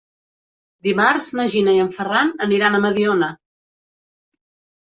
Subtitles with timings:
[0.87, 3.31] Dimarts na Gina i en Ferran aniran a Mediona.